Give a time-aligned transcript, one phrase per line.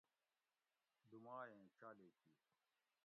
[1.09, 2.29] لومائ ایں چالیکی